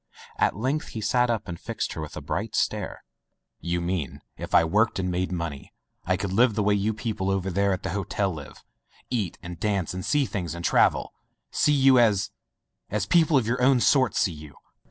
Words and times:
At 0.39 0.55
length 0.57 0.87
he 0.87 0.99
sat 1.01 1.29
up 1.29 1.47
and 1.47 1.59
fixed 1.59 1.93
her 1.93 2.01
with 2.01 2.17
a 2.17 2.21
bright 2.21 2.55
stare. 2.55 3.03
"You 3.59 3.79
mean 3.79 4.21
if 4.35 4.55
I 4.55 4.63
worked 4.63 4.97
and 4.97 5.11
made 5.11 5.31
money, 5.31 5.75
I 6.05 6.17
could 6.17 6.33
live 6.33 6.55
the 6.55 6.63
way 6.63 6.73
you 6.73 6.91
people 6.91 7.29
over 7.29 7.51
there 7.51 7.71
at 7.71 7.83
the 7.83 7.91
hotel 7.91 8.31
live; 8.33 8.63
eat 9.11 9.37
and 9.43 9.59
dance 9.59 9.93
and 9.93 10.03
see 10.03 10.25
things 10.25 10.55
and 10.55 10.65
travel— 10.65 11.13
see 11.51 11.73
you 11.73 11.99
as— 11.99 12.31
as 12.89 13.05
people 13.05 13.37
of 13.37 13.45
yourown 13.45 13.79
sort 13.79 14.15
see 14.15 14.33
you?" 14.33 14.55